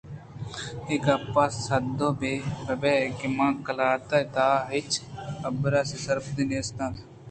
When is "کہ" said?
3.17-3.27